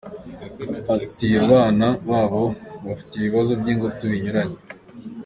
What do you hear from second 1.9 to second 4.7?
babo bafite ibibazo by’ingutu binyuranye.